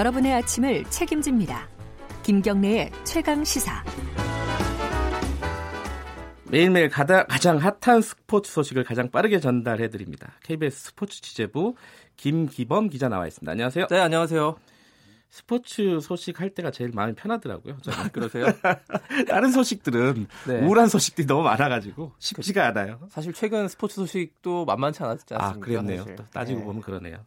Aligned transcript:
여러분의 0.00 0.32
아침을 0.32 0.84
책임집니다. 0.84 1.68
김경래의 2.22 2.90
최강 3.04 3.44
시사. 3.44 3.84
매일매일 6.50 6.88
가다, 6.88 7.26
가장 7.26 7.58
핫한 7.58 8.00
스포츠 8.00 8.50
소식을 8.50 8.82
가장 8.82 9.10
빠르게 9.10 9.40
전달해 9.40 9.90
드립니다. 9.90 10.32
KBS 10.42 10.84
스포츠 10.86 11.20
취재부 11.20 11.74
김기범 12.16 12.88
기자 12.88 13.10
나와 13.10 13.26
있습니다. 13.26 13.52
안녕하세요. 13.52 13.88
네, 13.88 13.98
안녕하세요. 13.98 14.56
스포츠 15.30 16.00
소식 16.00 16.40
할 16.40 16.50
때가 16.50 16.72
제일 16.72 16.90
마음이 16.92 17.14
편하더라고요. 17.14 17.78
저는. 17.82 18.10
그러세요? 18.10 18.46
다른 19.28 19.52
소식들은 19.52 20.26
네. 20.48 20.60
우울한 20.66 20.88
소식들이 20.88 21.26
너무 21.26 21.44
많아가지고 21.44 22.12
쉽지가 22.18 22.66
않아요. 22.68 22.98
사실 23.10 23.32
최근 23.32 23.68
스포츠 23.68 23.94
소식도 23.94 24.64
만만치 24.64 25.02
않았지 25.04 25.34
않습니까? 25.34 25.46
아, 25.46 25.60
그랬네요. 25.60 26.04
따지고 26.32 26.58
네. 26.58 26.64
보면 26.64 26.82
그러네요. 26.82 27.18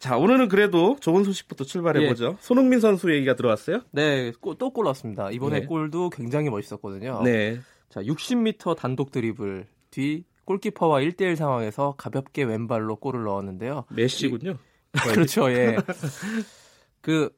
자, 0.00 0.16
오늘은 0.16 0.48
그래도 0.48 0.96
좋은 1.00 1.22
소식부터 1.22 1.62
출발해보죠. 1.64 2.26
예. 2.32 2.36
손흥민 2.40 2.80
선수 2.80 3.12
얘기가 3.14 3.36
들어왔어요? 3.36 3.82
네, 3.92 4.32
또 4.58 4.70
골 4.72 4.84
넣었습니다. 4.84 5.30
이번에 5.30 5.60
네. 5.60 5.66
골도 5.66 6.10
굉장히 6.10 6.50
멋있었거든요. 6.50 7.22
네. 7.22 7.60
자, 7.90 8.00
60m 8.02 8.74
단독 8.76 9.12
드리블 9.12 9.66
뒤 9.90 10.24
골키퍼와 10.46 11.00
1대1 11.00 11.36
상황에서 11.36 11.94
가볍게 11.96 12.42
왼발로 12.42 12.96
골을 12.96 13.22
넣었는데요. 13.24 13.84
메시군요. 13.90 14.56
그렇죠, 14.92 15.50
예. 15.52 15.76
그 17.00 17.30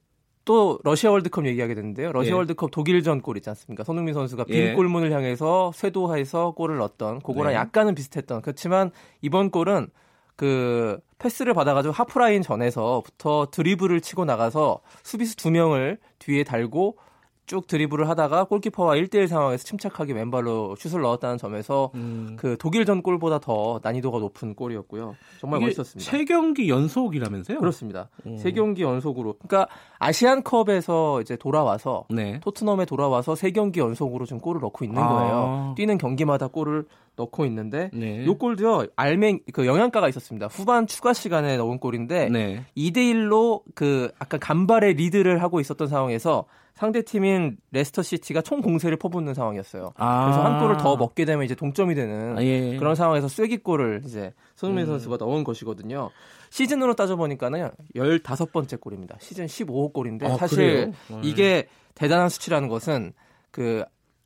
또 0.44 0.78
러시아 0.84 1.10
월드컵 1.10 1.46
얘기하게 1.46 1.74
됐는데요. 1.74 2.12
러시아 2.12 2.32
예. 2.32 2.36
월드컵 2.36 2.70
독일전 2.70 3.22
골 3.22 3.36
있지 3.36 3.48
않습니까? 3.50 3.84
손흥민 3.84 4.14
선수가 4.14 4.44
빈 4.44 4.56
예. 4.56 4.74
골문을 4.74 5.12
향해서 5.12 5.72
쇄도해서 5.74 6.52
골을 6.52 6.76
넣었던 6.78 7.20
그거랑 7.20 7.52
네. 7.52 7.58
약간은 7.58 7.94
비슷했던 7.94 8.42
그렇지만 8.42 8.90
이번 9.22 9.50
골은 9.50 9.88
그 10.36 10.98
패스를 11.18 11.54
받아가지고 11.54 11.92
하프라인 11.92 12.42
전에서부터 12.42 13.48
드리블을 13.50 14.00
치고 14.00 14.24
나가서 14.24 14.80
수비수 15.02 15.36
두 15.36 15.50
명을 15.50 15.98
뒤에 16.18 16.44
달고 16.44 16.98
쭉 17.46 17.66
드리블을 17.66 18.08
하다가 18.08 18.44
골키퍼와 18.44 18.94
1대1 18.96 19.26
상황에서 19.26 19.64
침착하게 19.64 20.14
왼발로 20.14 20.76
슛을 20.76 21.02
넣었다는 21.02 21.36
점에서 21.36 21.90
음. 21.94 22.36
그 22.38 22.56
독일전 22.58 23.02
골보다 23.02 23.38
더 23.38 23.80
난이도가 23.82 24.18
높은 24.18 24.54
골이었고요. 24.54 25.14
정말 25.40 25.60
멋있었습니다. 25.60 26.10
세 26.10 26.24
경기 26.24 26.70
연속이라면서요? 26.70 27.58
그렇습니다. 27.58 28.08
음. 28.26 28.38
세 28.38 28.52
경기 28.52 28.82
연속으로. 28.82 29.36
그러니까 29.46 29.68
아시안컵에서 29.98 31.20
이제 31.20 31.36
돌아와서 31.36 32.06
네. 32.08 32.40
토트넘에 32.40 32.86
돌아와서 32.86 33.34
세 33.34 33.50
경기 33.50 33.80
연속으로 33.80 34.24
지금 34.24 34.40
골을 34.40 34.60
넣고 34.62 34.84
있는 34.84 35.00
거예요. 35.00 35.34
아. 35.34 35.74
뛰는 35.76 35.98
경기마다 35.98 36.48
골을 36.48 36.86
넣고 37.16 37.44
있는데 37.46 37.90
네. 37.92 38.24
요 38.24 38.36
골도요. 38.36 38.86
알맹 38.96 39.40
그 39.52 39.66
영향가가 39.66 40.08
있었습니다. 40.08 40.46
후반 40.46 40.86
추가 40.86 41.12
시간에 41.12 41.56
넣은 41.56 41.78
골인데 41.78 42.28
네. 42.30 42.64
2대 42.76 42.96
1로 42.96 43.62
그 43.74 44.10
아까 44.18 44.38
간발의 44.38 44.94
리드를 44.94 45.42
하고 45.42 45.60
있었던 45.60 45.88
상황에서 45.88 46.46
상대 46.74 47.02
팀인 47.02 47.56
레스터 47.70 48.02
시티가 48.02 48.42
총 48.42 48.60
공세를 48.60 48.96
퍼붓는 48.96 49.34
상황이었어요. 49.34 49.92
아. 49.96 50.24
그래서 50.24 50.44
한 50.44 50.58
골을 50.58 50.76
더 50.78 50.96
먹게 50.96 51.24
되면 51.24 51.44
이제 51.44 51.54
동점이 51.54 51.94
되는 51.94 52.36
아, 52.36 52.42
예. 52.42 52.76
그런 52.76 52.96
상황에서 52.96 53.28
쐐기골을 53.28 54.02
이제 54.04 54.32
손흥민 54.56 54.84
음. 54.84 54.88
선수가 54.88 55.18
넣은 55.18 55.44
것이거든요. 55.44 56.10
시즌으로 56.50 56.94
따져보니까는 56.94 57.70
15번째 57.94 58.80
골입니다. 58.80 59.16
시즌 59.20 59.46
15호 59.46 59.92
골인데 59.92 60.26
아, 60.26 60.36
사실 60.36 60.92
네. 61.08 61.20
이게 61.22 61.68
대단한 61.94 62.28
수치라는 62.28 62.68
것은 62.68 63.12
그 63.52 63.84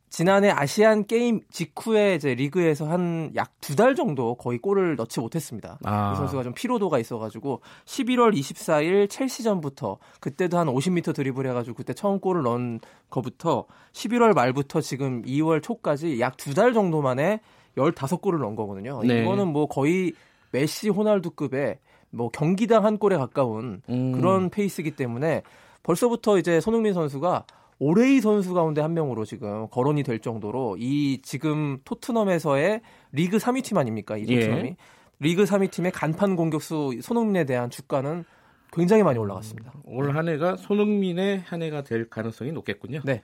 지난해 0.09 0.49
아시안 0.49 1.05
게임 1.05 1.39
직후에 1.51 2.15
이제 2.15 2.33
리그에서 2.33 2.87
한 2.87 3.31
약 3.35 3.51
두 3.61 3.75
달 3.75 3.93
정도 3.95 4.33
거의 4.35 4.57
골을 4.57 4.95
넣지 4.95 5.19
못했습니다. 5.19 5.77
아. 5.83 6.11
이 6.13 6.15
선수가 6.17 6.43
좀 6.43 6.53
피로도가 6.53 6.97
있어가지고 6.99 7.61
11월 7.85 8.33
24일 8.35 9.09
첼시전부터 9.09 9.97
그때도 10.19 10.57
한 10.57 10.67
50m 10.67 11.13
드리블 11.15 11.45
해가지고 11.47 11.75
그때 11.77 11.93
처음 11.93 12.19
골을 12.19 12.41
넣은 12.43 12.79
거부터 13.09 13.65
11월 13.93 14.33
말부터 14.33 14.81
지금 14.81 15.21
2월 15.23 15.61
초까지 15.61 16.19
약 16.19 16.35
두 16.37 16.53
달 16.55 16.73
정도 16.73 17.01
만에 17.01 17.39
15골을 17.77 18.39
넣은 18.39 18.55
거거든요. 18.55 19.01
네. 19.03 19.21
이거는 19.21 19.47
뭐 19.49 19.67
거의 19.67 20.13
메시 20.51 20.89
호날두급의 20.89 21.77
뭐 22.09 22.29
경기당 22.31 22.85
한 22.85 22.97
골에 22.97 23.15
가까운 23.17 23.81
음. 23.89 24.11
그런 24.13 24.49
페이스이기 24.49 24.91
때문에 24.95 25.43
벌써부터 25.83 26.39
이제 26.39 26.59
손흥민 26.59 26.93
선수가 26.93 27.45
오레이 27.79 28.19
선수 28.19 28.53
가운데 28.53 28.81
한 28.81 28.93
명으로 28.93 29.25
지금 29.25 29.67
거론이 29.69 30.03
될 30.03 30.19
정도로 30.19 30.75
이 30.77 31.21
지금 31.23 31.79
토트넘에서의 31.85 32.81
리그 33.13 33.37
3위 33.37 33.63
팀 33.63 33.77
아닙니까? 33.77 34.17
이 34.17 34.25
토트넘이. 34.25 34.69
예. 34.69 34.75
리그 35.19 35.45
3위 35.45 35.71
팀의 35.71 35.91
간판 35.91 36.35
공격수 36.35 36.99
손흥민에 37.01 37.45
대한 37.45 37.69
주가는 37.69 38.25
굉장히 38.71 39.03
많이 39.03 39.17
올라갔습니다. 39.17 39.71
음, 39.75 39.81
올한 39.85 40.27
해가 40.29 40.57
손흥민의 40.57 41.43
한 41.45 41.61
해가 41.61 41.83
될 41.83 42.09
가능성이 42.09 42.51
높겠군요. 42.51 43.01
네. 43.03 43.23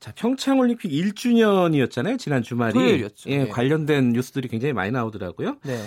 자, 0.00 0.12
평창 0.14 0.58
올림픽 0.58 0.90
1주년이었잖아요. 0.90 2.18
지난 2.18 2.42
주말이. 2.42 2.74
토요일이었죠. 2.74 3.30
예, 3.30 3.44
네. 3.44 3.48
관련된 3.48 4.10
뉴스들이 4.10 4.48
굉장히 4.48 4.72
많이 4.72 4.90
나오더라고요. 4.90 5.56
네. 5.64 5.78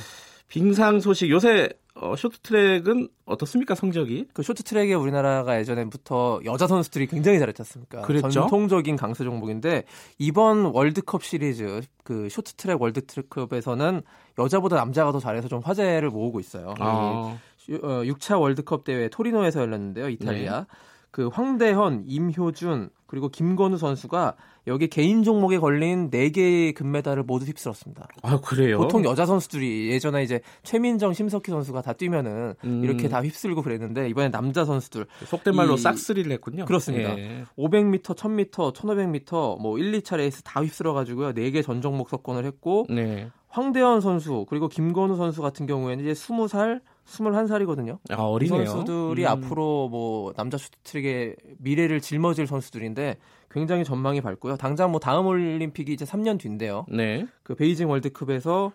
빙상 0.47 0.99
소식 0.99 1.29
요새 1.29 1.69
어, 1.99 2.15
쇼트트랙은 2.15 3.09
어떻습니까 3.25 3.75
성적이? 3.75 4.27
그 4.33 4.43
쇼트트랙에 4.43 4.93
우리나라가 4.93 5.59
예전에부터 5.59 6.41
여자 6.45 6.67
선수들이 6.67 7.07
굉장히 7.07 7.39
잘했지 7.39 7.61
않습니까? 7.61 8.01
그랬죠? 8.01 8.29
전통적인 8.29 8.95
강세 8.95 9.23
종목인데 9.23 9.83
이번 10.17 10.65
월드컵 10.65 11.23
시리즈 11.23 11.81
그 12.03 12.29
쇼트트랙 12.29 12.81
월드컵에서는 12.81 14.01
여자보다 14.39 14.75
남자가 14.75 15.11
더 15.11 15.19
잘해서 15.19 15.47
좀 15.47 15.61
화제를 15.63 16.09
모으고 16.09 16.39
있어요. 16.39 16.75
아. 16.79 17.37
6차 17.67 18.35
어, 18.35 18.39
월드컵 18.39 18.83
대회 18.83 19.09
토리노에서 19.09 19.61
열렸는데요, 19.61 20.09
이탈리아. 20.09 20.59
네. 20.61 20.65
그 21.11 21.27
황대현, 21.27 22.03
임효준 22.05 22.89
그리고 23.07 23.29
김건우 23.29 23.77
선수가 23.77 24.35
여기 24.67 24.87
개인 24.87 25.23
종목에 25.23 25.59
걸린 25.59 26.09
4개의 26.11 26.75
금메달을 26.75 27.23
모두 27.23 27.45
휩쓸었습니다. 27.45 28.07
아, 28.21 28.39
그래요? 28.41 28.79
보통 28.79 29.05
여자 29.05 29.25
선수들이 29.25 29.89
예전에 29.89 30.23
이제 30.23 30.41
최민정, 30.63 31.13
심석희 31.13 31.45
선수가 31.47 31.81
다 31.81 31.93
뛰면은 31.93 32.53
음. 32.65 32.83
이렇게 32.83 33.07
다 33.07 33.21
휩쓸고 33.21 33.61
그랬는데 33.61 34.09
이번에 34.09 34.29
남자 34.29 34.65
선수들 34.65 35.07
속된 35.25 35.55
말로 35.55 35.75
이... 35.75 35.77
싹쓸이를 35.77 36.31
했군요. 36.33 36.65
그렇습니다. 36.65 37.17
예. 37.17 37.45
500m, 37.57 38.03
1000m, 38.03 38.73
1500m 38.73 39.61
뭐 39.61 39.77
1, 39.77 40.01
2차 40.01 40.17
레이스 40.17 40.43
다 40.43 40.61
휩쓸어 40.61 40.93
가지고요. 40.93 41.31
4개 41.33 41.63
전 41.63 41.81
종목 41.81 42.09
석권을 42.09 42.45
했고 42.45 42.85
네. 42.89 43.29
황대헌 43.47 44.01
선수 44.01 44.45
그리고 44.49 44.67
김건우 44.67 45.15
선수 45.15 45.41
같은 45.41 45.65
경우에는 45.65 46.03
이제 46.03 46.11
20살 46.11 46.81
21살이거든요. 47.07 47.99
아, 48.09 48.23
어리네요. 48.23 48.65
선수들이 48.65 49.23
음. 49.23 49.27
앞으로 49.27 49.89
뭐 49.89 50.33
남자 50.33 50.57
쇼트트랙의 50.57 51.35
미래를 51.59 52.01
짊어질 52.01 52.47
선수들인데 52.47 53.17
굉장히 53.49 53.83
전망이 53.83 54.21
밝고요. 54.21 54.57
당장 54.57 54.91
뭐 54.91 54.99
다음 54.99 55.25
올림픽이 55.25 55.93
이제 55.93 56.05
3년 56.05 56.39
뒤인데요. 56.39 56.85
네. 56.89 57.25
그 57.43 57.55
베이징 57.55 57.89
월드컵에서 57.89 58.73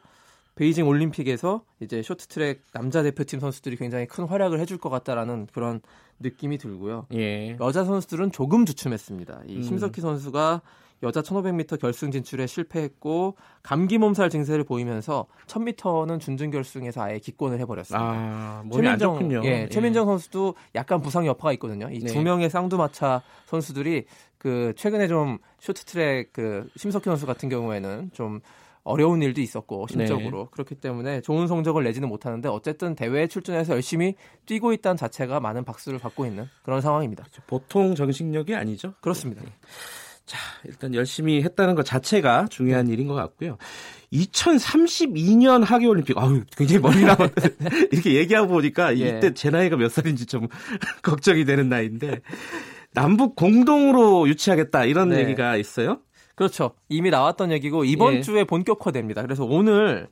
베이징 0.54 0.86
올림픽에서 0.86 1.62
이제 1.80 2.02
쇼트트랙 2.02 2.62
남자 2.72 3.02
대표팀 3.02 3.40
선수들이 3.40 3.76
굉장히 3.76 4.06
큰 4.06 4.24
활약을 4.24 4.60
해줄 4.60 4.78
것 4.78 4.90
같다라는 4.90 5.46
그런 5.52 5.80
느낌이 6.20 6.58
들고요. 6.58 7.06
예. 7.14 7.56
여자 7.60 7.84
선수들은 7.84 8.32
조금 8.32 8.66
주춤했습니다. 8.66 9.42
이 9.46 9.56
음. 9.56 9.62
심석희 9.62 10.00
선수가 10.00 10.60
여자 11.02 11.20
1500m 11.20 11.80
결승 11.80 12.10
진출에 12.10 12.46
실패했고 12.46 13.36
감기 13.62 13.98
몸살 13.98 14.30
증세를 14.30 14.64
보이면서 14.64 15.26
1000m는 15.46 16.20
준준 16.20 16.50
결승에서 16.50 17.02
아예 17.02 17.18
기권을 17.18 17.58
해버렸습니다. 17.60 18.04
아, 18.04 18.64
최민정, 18.72 19.44
예, 19.44 19.62
예, 19.62 19.68
최민정 19.68 20.06
선수도 20.06 20.54
약간 20.74 21.00
부상 21.00 21.26
여파가 21.26 21.52
있거든요. 21.54 21.88
이두 21.90 22.14
네. 22.14 22.22
명의 22.22 22.48
쌍두마차 22.48 23.22
선수들이 23.46 24.04
그 24.38 24.72
최근에 24.76 25.08
좀 25.08 25.38
쇼트트랙 25.60 26.32
그 26.32 26.68
심석희 26.76 27.04
선수 27.04 27.26
같은 27.26 27.48
경우에는 27.48 28.10
좀 28.12 28.40
어려운 28.84 29.22
일도 29.22 29.40
있었고 29.40 29.86
심적으로 29.88 30.44
네. 30.44 30.48
그렇기 30.50 30.74
때문에 30.76 31.20
좋은 31.20 31.46
성적을 31.46 31.84
내지는 31.84 32.08
못하는데 32.08 32.48
어쨌든 32.48 32.96
대회에 32.96 33.28
출전해서 33.28 33.74
열심히 33.74 34.16
뛰고 34.46 34.72
있다는 34.72 34.96
자체가 34.96 35.38
많은 35.38 35.64
박수를 35.64 35.98
받고 36.00 36.26
있는 36.26 36.48
그런 36.64 36.80
상황입니다. 36.80 37.22
그렇죠. 37.22 37.42
보통 37.46 37.94
정신력이 37.94 38.54
아니죠? 38.54 38.94
그렇습니다. 39.00 39.42
네. 39.42 39.52
자, 40.32 40.38
일단 40.64 40.94
열심히 40.94 41.42
했다는 41.42 41.74
것 41.74 41.84
자체가 41.84 42.46
중요한 42.48 42.88
일인 42.88 43.06
것 43.06 43.12
같고요. 43.12 43.58
2032년 44.14 45.62
하계 45.62 45.84
올림픽, 45.84 46.16
아유, 46.16 46.44
굉장히 46.56 46.80
멀리 46.80 47.04
나왔 47.04 47.18
이렇게 47.92 48.14
얘기하고 48.14 48.48
보니까 48.48 48.96
예. 48.98 49.08
이때 49.08 49.34
제 49.34 49.50
나이가 49.50 49.76
몇 49.76 49.92
살인지 49.92 50.24
좀 50.24 50.48
걱정이 51.04 51.44
되는 51.44 51.68
나이인데, 51.68 52.22
남북 52.94 53.36
공동으로 53.36 54.26
유치하겠다, 54.26 54.86
이런 54.86 55.10
네. 55.10 55.18
얘기가 55.18 55.56
있어요? 55.56 55.98
그렇죠. 56.34 56.76
이미 56.88 57.10
나왔던 57.10 57.52
얘기고, 57.52 57.84
이번 57.84 58.14
예. 58.14 58.20
주에 58.22 58.44
본격화됩니다. 58.44 59.20
그래서 59.20 59.44
오늘, 59.44 60.08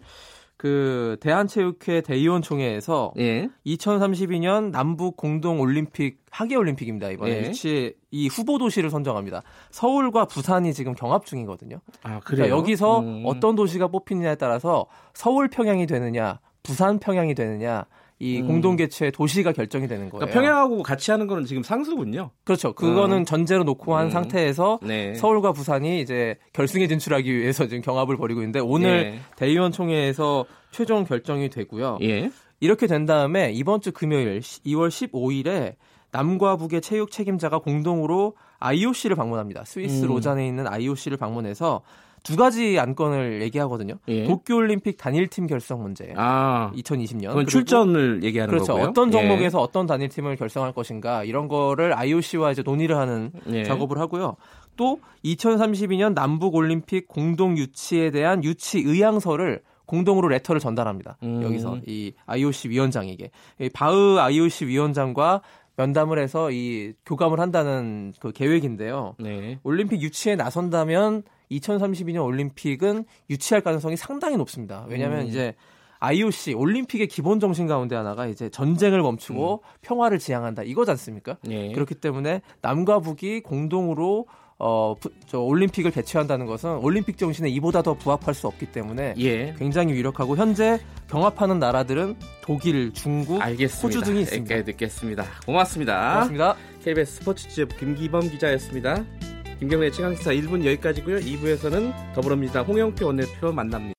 그 0.60 1.16
대한체육회 1.20 2.02
대의원 2.02 2.42
총회에서 2.42 3.14
예. 3.16 3.48
2032년 3.64 4.70
남북 4.70 5.16
공동 5.16 5.58
올림픽 5.58 6.18
하계 6.30 6.54
올림픽입니다. 6.54 7.08
이번에 7.12 7.30
예. 7.30 7.48
유치 7.48 7.94
이 8.10 8.28
후보 8.28 8.58
도시를 8.58 8.90
선정합니다. 8.90 9.40
서울과 9.70 10.26
부산이 10.26 10.74
지금 10.74 10.94
경합 10.94 11.24
중이거든요. 11.24 11.80
아, 12.02 12.20
그러니까 12.22 12.54
여기서 12.54 13.00
음. 13.00 13.22
어떤 13.24 13.56
도시가 13.56 13.88
뽑히느냐에 13.88 14.34
따라서 14.34 14.84
서울 15.14 15.48
평양이 15.48 15.86
되느냐, 15.86 16.40
부산 16.62 16.98
평양이 16.98 17.34
되느냐 17.34 17.86
이 18.22 18.42
음. 18.42 18.46
공동 18.46 18.76
개최 18.76 19.10
도시가 19.10 19.52
결정이 19.52 19.88
되는 19.88 20.10
거예요. 20.10 20.26
그러니까 20.26 20.38
평양하고 20.38 20.82
같이 20.82 21.10
하는 21.10 21.26
거는 21.26 21.46
지금 21.46 21.62
상수군요. 21.62 22.30
그렇죠. 22.44 22.74
그거는 22.74 23.18
음. 23.18 23.24
전제로 23.24 23.64
놓고 23.64 23.96
한 23.96 24.06
음. 24.06 24.10
상태에서 24.10 24.78
네. 24.82 25.14
서울과 25.14 25.52
부산이 25.52 26.02
이제 26.02 26.36
결승에 26.52 26.86
진출하기 26.86 27.34
위해서 27.34 27.66
지금 27.66 27.80
경합을 27.80 28.18
벌이고 28.18 28.40
있는데 28.42 28.60
오늘 28.60 29.12
네. 29.12 29.20
대의원 29.36 29.72
총회에서 29.72 30.44
최종 30.70 31.04
결정이 31.04 31.48
되고요. 31.48 31.98
예. 32.02 32.30
이렇게 32.60 32.86
된 32.86 33.06
다음에 33.06 33.52
이번 33.52 33.80
주 33.80 33.90
금요일 33.90 34.40
2월 34.40 34.88
15일에 34.88 35.76
남과 36.12 36.56
북의 36.56 36.82
체육 36.82 37.10
책임자가 37.10 37.60
공동으로 37.60 38.36
IOC를 38.58 39.16
방문합니다. 39.16 39.64
스위스 39.64 40.04
음. 40.04 40.08
로잔에 40.08 40.46
있는 40.46 40.66
IOC를 40.66 41.16
방문해서 41.16 41.80
두 42.22 42.36
가지 42.36 42.78
안건을 42.78 43.42
얘기하거든요. 43.42 43.94
예. 44.08 44.24
도쿄올림픽 44.24 44.96
단일팀 44.96 45.46
결성 45.46 45.82
문제. 45.82 46.12
아, 46.16 46.70
2020년. 46.74 47.48
출전을 47.48 48.22
얘기하는 48.22 48.52
그렇죠. 48.52 48.74
거고요. 48.74 48.88
어떤 48.88 49.10
종목에서 49.10 49.58
예. 49.58 49.62
어떤 49.62 49.86
단일팀을 49.86 50.36
결성할 50.36 50.72
것인가 50.72 51.24
이런 51.24 51.48
거를 51.48 51.92
IOC와 51.94 52.52
이제 52.52 52.62
논의를 52.62 52.96
하는 52.96 53.32
예. 53.50 53.64
작업을 53.64 53.98
하고요. 53.98 54.36
또 54.76 55.00
2032년 55.24 56.14
남북 56.14 56.54
올림픽 56.54 57.08
공동 57.08 57.56
유치에 57.56 58.10
대한 58.10 58.42
유치 58.44 58.78
의향서를 58.78 59.62
공동으로 59.86 60.28
레터를 60.28 60.60
전달합니다. 60.60 61.16
음. 61.24 61.42
여기서 61.42 61.80
이 61.86 62.12
IOC 62.26 62.68
위원장에게 62.68 63.30
바흐 63.74 64.18
IOC 64.20 64.66
위원장과 64.66 65.42
면담을 65.76 66.18
해서 66.18 66.50
이 66.50 66.92
교감을 67.06 67.40
한다는 67.40 68.12
그 68.20 68.32
계획인데요. 68.32 69.16
네. 69.18 69.58
올림픽 69.62 70.00
유치에 70.00 70.36
나선다면 70.36 71.24
2032년 71.50 72.24
올림픽은 72.24 73.04
유치할 73.28 73.62
가능성이 73.62 73.96
상당히 73.96 74.36
높습니다. 74.36 74.86
왜냐하면 74.88 75.20
음. 75.20 75.26
이제 75.26 75.54
IOC 76.00 76.54
올림픽의 76.54 77.08
기본 77.08 77.40
정신 77.40 77.66
가운데 77.66 77.94
하나가 77.94 78.26
이제 78.26 78.48
전쟁을 78.48 79.02
멈추고 79.02 79.62
음. 79.62 79.76
평화를 79.82 80.18
지향한다 80.18 80.62
이거지 80.62 80.90
않습니까? 80.92 81.36
네. 81.42 81.72
그렇기 81.72 81.94
때문에 81.96 82.40
남과 82.62 83.00
북이 83.00 83.42
공동으로 83.42 84.26
어, 84.62 84.94
저 85.26 85.40
올림픽을 85.40 85.90
개최한다는 85.90 86.44
것은 86.44 86.76
올림픽 86.78 87.16
정신에 87.16 87.48
이보다 87.48 87.80
더 87.80 87.94
부합할 87.94 88.34
수 88.34 88.46
없기 88.46 88.66
때문에 88.66 89.14
예. 89.16 89.54
굉장히 89.58 89.94
유력하고 89.94 90.36
현재 90.36 90.78
경합하는 91.08 91.58
나라들은 91.58 92.16
독일, 92.42 92.92
중국, 92.92 93.40
알겠습니다. 93.40 93.86
호주 93.98 94.04
등이 94.04 94.20
있습니다. 94.20 94.54
네, 94.54 94.64
듣겠습니다. 94.64 95.24
고맙습니다. 95.46 96.12
고맙습니다. 96.12 96.56
KBS 96.84 97.20
스포츠 97.20 97.48
집 97.48 97.78
김기범 97.78 98.28
기자였습니다. 98.28 99.02
김경래 99.60 99.90
최강시사 99.90 100.32
1분 100.32 100.64
여기까지고요. 100.64 101.18
2부에서는 101.18 102.14
더불어민주당 102.14 102.64
홍영표 102.64 103.06
원내표 103.06 103.52
만납니다. 103.52 103.94